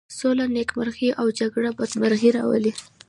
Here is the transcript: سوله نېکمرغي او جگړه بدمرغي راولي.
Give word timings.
سوله 0.17 0.45
نېکمرغي 0.55 1.09
او 1.19 1.27
جگړه 1.39 1.69
بدمرغي 1.79 2.29
راولي. 2.37 2.71